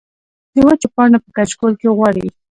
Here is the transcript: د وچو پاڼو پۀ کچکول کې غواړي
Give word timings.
د 0.53 0.55
وچو 0.67 0.87
پاڼو 0.95 1.17
پۀ 1.23 1.29
کچکول 1.37 1.73
کې 1.79 1.87
غواړي 1.97 2.25